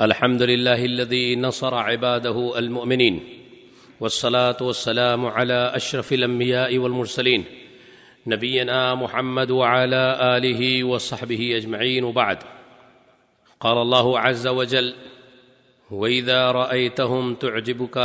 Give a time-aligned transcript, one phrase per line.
[0.00, 3.20] الحمد لله الذي نصر عباده المؤمنين
[4.00, 7.44] والصلاة والسلام على أشرف الأنبياء والمرسلين
[8.26, 12.38] نبينا محمد وعلى آله وصحبه أجمعين وبعد.
[13.60, 14.94] قال الله عز وجل
[15.90, 17.96] وإذا رأيتهم تعجبك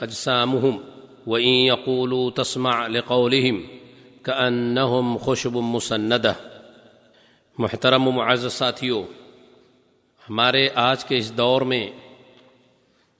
[0.00, 0.80] أجسامهم،
[1.26, 3.66] وإن يقولوا تسمع لقولهم
[4.24, 6.36] كأنهم خشب مسندة.
[7.58, 9.19] محترم معزز ساتھیوں
[10.30, 11.90] ہمارے آج کے اس دور میں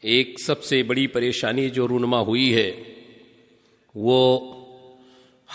[0.01, 2.73] ایک سب سے بڑی پریشانی جو رونما ہوئی ہے،
[3.95, 4.41] وہ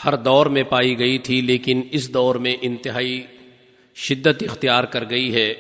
[0.05, 3.25] ہر دور میں پائی گئی تھی، لیکن اس دور میں انتہائی
[3.95, 5.53] شدت اختیار کر گئی ہے۔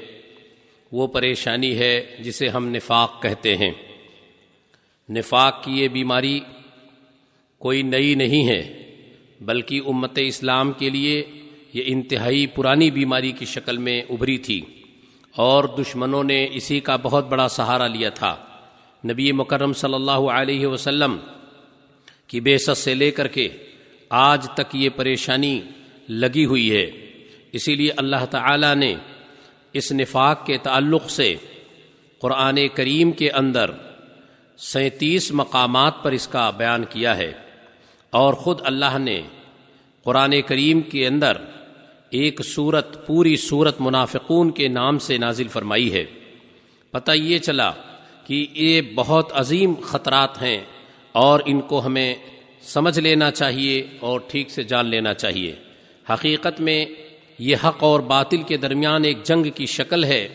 [0.91, 3.71] وہ پریشانی ہے جسے ہم نفاق کہتے ہیں۔
[5.09, 6.39] نفاق کی یہ بیماری
[7.59, 8.91] کوئی نئی نہیں ہے،
[9.41, 11.23] بلکہ امت اسلام کے لیے
[11.73, 14.61] یہ انتہائی پرانی بیماری کی شکل میں ابھری تھی۔
[15.35, 18.35] اور دشمنوں نے اسی کا بہت بڑا سہارا لیا تھا۔
[19.11, 21.17] نبی مکرم صلی اللہ علیہ وسلم
[22.27, 23.49] کی بے سے لے کر کے
[24.09, 25.61] آج تک یہ پریشانی
[26.09, 26.91] لگی ہوئی ہے۔
[27.51, 28.95] اسی لیے اللہ تعالی نے
[29.73, 31.35] اس نفاق کے تعلق سے
[32.19, 33.71] قرآن کریم کے اندر
[34.57, 37.33] سینتیس مقامات پر اس کا بیان کیا ہے۔
[38.09, 39.21] اور خود اللہ نے
[40.03, 41.37] قرآن کریم کے اندر
[42.15, 46.05] ایک صورت پوری صورت منافقون کے نام سے نازل فرمائی ہے۔
[46.91, 47.71] پتہ یہ چلا
[48.27, 50.61] کہ یہ بہت عظیم خطرات ہیں
[51.11, 52.15] اور ان کو ہمیں
[52.61, 55.55] سمجھ لینا چاہیے اور ٹھیک سے جان لینا چاہیے۔
[56.09, 56.85] حقیقت میں
[57.39, 60.27] یہ حق اور باطل کے درمیان ایک جنگ کی شکل ہے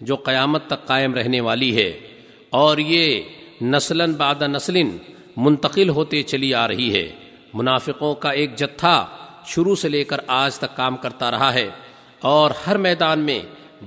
[0.00, 1.92] جو قیامت تک قائم رہنے والی ہے
[2.50, 3.20] اور یہ
[3.62, 4.82] نسلاً بعد نسل
[5.36, 7.12] منتقل ہوتے چلی آ رہی ہے۔
[7.54, 9.06] منافقوں کا ایک جتھا
[9.46, 11.68] شروع سے لے کر آج تک کام کرتا رہا ہے
[12.20, 13.38] اور ہر میدان میں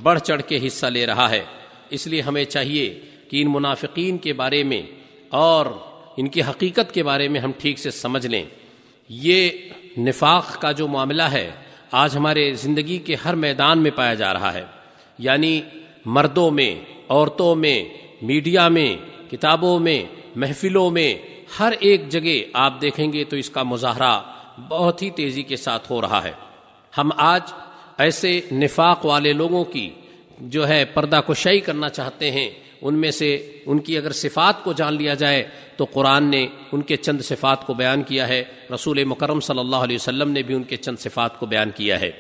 [0.04, 1.44] بڑھ چڑھ کے حصہ لے رہا ہے۔
[1.90, 4.82] اس لیے ہمیں چاہیے کہ ان منافقین کے بارے میں
[5.30, 5.66] اور
[6.18, 8.46] ان کی حقیقت کے بارے میں ہم ٹھیک سے سمجھ لیں۔
[9.10, 9.50] یہ
[9.98, 11.52] نفاق کا جو معاملہ ہے،
[11.92, 14.66] آج ہمارے زندگی کے ہر میدان میں پایا جا رہا ہے۔
[15.18, 15.62] یعنی
[16.06, 16.76] مردوں میں،
[17.10, 17.86] عورتوں میں،
[18.22, 18.98] میڈیا میں،
[19.32, 20.04] کتابوں میں،
[20.36, 21.16] محفلوں میں
[21.60, 24.22] ہر ایک جگہ آپ دیکھیں گے تو اس کا مظاہرہ
[24.70, 26.32] بہت ہی تیزی کے ساتھ ہو رہا ہے۔
[26.98, 27.42] ہم آج
[27.98, 29.90] ایسے نفاق والے لوگوں کی
[30.40, 32.50] جو ہے پردہ کشائی کرنا چاہتے ہیں،
[32.82, 36.82] ان میں سے ان کی اگر صفات کو جان لیا جائے تو قرآن نے ان
[36.82, 38.44] کے چند صفات کو بیان کیا ہے۔
[38.74, 42.00] رسول مکرم صلی اللہ علیہ وسلم نے بھی ان کے چند صفات کو بیان کیا
[42.00, 42.12] ہے۔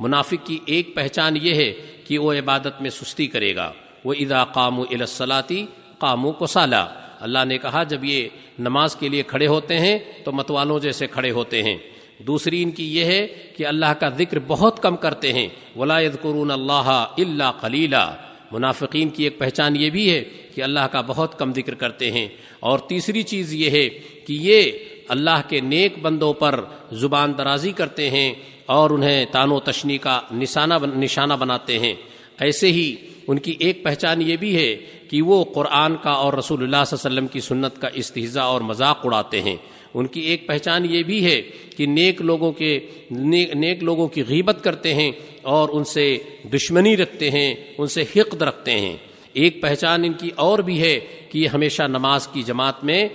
[0.00, 1.72] منافق کی ایک پہچان یہ ہے
[2.04, 3.72] کہ وہ عبادت میں سستی کرے گا۔
[4.04, 5.66] وہ ادا قام و الاسلاتی
[5.98, 10.32] قام کو سالہ اللہ نے کہا، جب یہ نماز کے لیے کھڑے ہوتے ہیں تو
[10.32, 11.78] متوالوں جیسے کھڑے ہوتے ہیں۔
[12.18, 13.26] دوسری ان کی یہ ہے
[13.56, 18.16] کہ اللہ کا ذکر بہت کم کرتے ہیں۔ ولاد قرون اللہ اللہ خلیلہ
[18.52, 20.24] منافقین کی ایک پہچان یہ بھی ہے
[20.54, 22.28] کہ اللہ کا بہت کم ذکر کرتے ہیں۔
[22.60, 23.88] اور تیسری چیز یہ ہے
[24.26, 24.72] کہ یہ
[25.08, 28.34] اللہ کے نیک بندوں پر زبان درازی کرتے ہیں
[28.66, 31.94] اور انہیں تان و تشنی کا نشانہ نشانہ بناتے ہیں۔
[32.40, 32.96] ایسے ہی
[33.26, 34.76] ان کی ایک پہچان یہ بھی ہے
[35.14, 38.42] کہ وہ قرآن کا اور رسول اللہ صلی اللہ علیہ وسلم کی سنت کا استحضاء
[38.42, 39.56] اور مذاق اڑاتے ہیں۔
[39.94, 41.42] ان کی ایک پہچان یہ بھی ہے
[41.76, 42.86] کہ نیک لوگوں کے
[43.54, 46.18] نیک لوگوں کی غیبت کرتے ہیں اور ان سے
[46.54, 48.96] دشمنی رکھتے ہیں، ان سے حقد رکھتے ہیں۔
[49.32, 53.08] ایک پہچان ان کی اور بھی ہے کہ یہ ہمیشہ نماز کی جماعت میں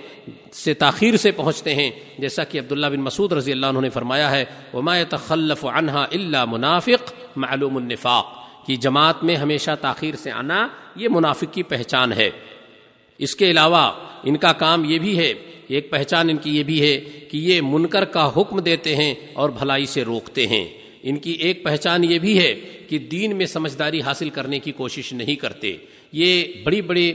[0.52, 4.30] سے تاخیر سے پہنچتے ہیں۔ جیسا کہ عبداللہ بن مسعود رضی اللہ عنہ نے فرمایا
[4.30, 4.44] ہے،
[4.74, 11.08] وما تخلف عنہا اللہ منافق معلوم النفاق کی جماعت میں ہمیشہ تاخیر سے آنا یہ
[11.10, 12.30] منافق کی پہچان ہے۔
[13.18, 13.92] اس کے علاوہ
[14.24, 15.34] ان کا کام یہ بھی ہے،
[15.68, 19.50] ایک پہچان ان کی یہ بھی ہے کہ یہ منکر کا حکم دیتے ہیں اور
[19.50, 20.64] بھلائی سے روکتے ہیں۔
[21.02, 22.54] ان کی ایک پہچان یہ بھی ہے
[22.88, 25.76] کہ دین میں سمجھداری حاصل کرنے کی کوشش نہیں کرتے۔
[26.12, 27.12] یہ بڑی بڑی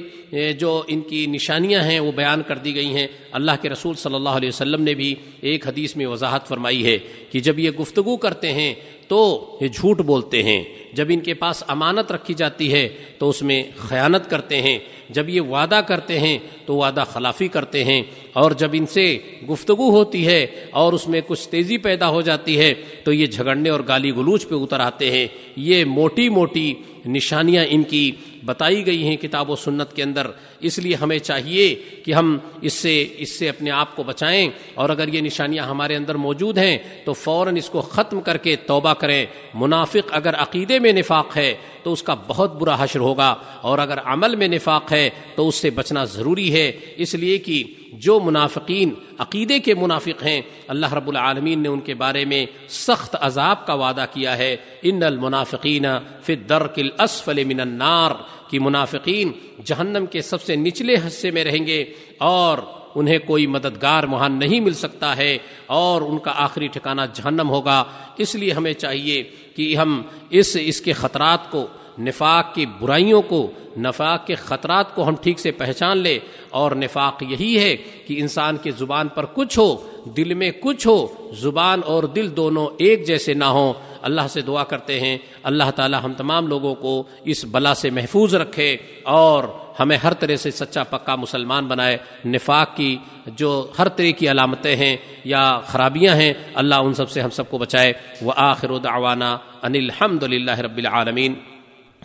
[0.60, 4.16] جو ان کی نشانیاں ہیں وہ بیان کر دی گئی ہیں۔ اللہ کے رسول صلی
[4.16, 6.98] اللہ علیہ وسلم نے بھی ایک حدیث میں وضاحت فرمائی ہے
[7.32, 8.74] کہ جب یہ گفتگو کرتے ہیں
[9.08, 9.20] تو
[9.62, 10.64] یہ جھوٹ بولتے ہیں۔
[10.96, 14.78] جب ان کے پاس امانت رکھی جاتی ہے تو اس میں خیانت کرتے ہیں،
[15.10, 18.02] جب یہ وعدہ کرتے ہیں تو وعدہ خلافی کرتے ہیں،
[18.34, 19.06] اور جب ان سے
[19.50, 22.74] گفتگو ہوتی ہے اور اس میں کچھ تیزی پیدا ہو جاتی ہے
[23.04, 26.74] تو یہ جھگڑنے اور گالی گلوچ پہ اتر آتے ہیں۔ یہ موٹی موٹی
[27.06, 28.12] نشانیاں ان کی
[28.46, 30.28] بتائی گئی ہیں کتاب و سنت کے اندر۔
[30.60, 31.76] اس لیے ہمیں چاہیے
[32.06, 35.96] کہ ہم اس سے اس سے اپنے آپ کو بچائیں۔ اور اگر یہ نشانیاں ہمارے
[35.96, 40.80] اندر موجود ہیں تو فوراً اس کو ختم کر کے توبہ کریں۔ منافق اگر عقیدے
[40.80, 44.92] میں نفاق ہے تو اس کا بہت برا حشر ہوگا۔ اور اگر عمل میں نفاق
[44.92, 47.64] ہے تو اس سے بچنا ضروری ہے۔ اس لیے کہ
[47.94, 53.16] جو منافقین، عقیدے کے منافق ہیں، اللہ رب العالمین نے ان کے بارے میں سخت
[53.20, 55.86] عذاب کا وعدہ کیا ہے۔ ان المنافقین
[56.24, 58.12] فی الدرک الاسفل من النار،
[58.50, 59.32] کہ منافقین
[59.66, 61.86] جہنم کے سب سے نچلے حصے میں رہیں گے
[62.18, 62.58] اور
[62.96, 67.84] انہیں کوئی مددگار وہاں نہیں مل سکتا ہے اور ان کا آخری ٹھکانہ جہنم ہوگا۔
[68.18, 69.24] اس لیے ہمیں چاہیے
[69.56, 71.68] کہ ہم اس اس کے خطرات کو
[72.00, 76.20] نفاق کی برائیوں کو، نفاق کے خطرات کو ہم ٹھیک سے پہچان لے۔
[76.50, 77.78] اور نفاق یہی ہے
[78.08, 82.68] کہ انسان کے زبان پر کچھ ہو، دل میں کچھ ہو، زبان اور دل دونوں
[82.78, 87.04] ایک جیسے نہ ہوں۔ اللہ سے دعا کرتے ہیں، اللہ تعالی ہم تمام لوگوں کو
[87.24, 89.44] اس بلا سے محفوظ رکھے اور
[89.80, 94.76] ہمیں ہر طرح سے سچا پکا مسلمان بنائے۔ نفاق کی جو ہر طرح کی علامتیں
[94.76, 99.38] ہیں یا خرابیاں ہیں، اللہ ان سب سے ہم سب کو بچائے۔ وہ آخر دعوانا
[99.62, 101.34] ان الحمد للہ رب العالمین۔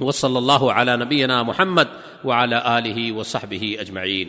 [0.01, 1.89] وصلی اللہ علی نبینا محمد
[2.25, 4.29] وعلی آلہ وصحبہ اجمعین